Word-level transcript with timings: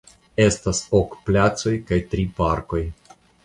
Estas 0.45 0.79
ok 1.01 1.13
placoj 1.29 1.77
kaj 1.91 2.03
tri 2.15 2.27
parkoj. 2.41 2.87